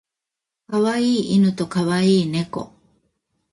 [0.67, 2.73] 可愛い犬と可愛い猫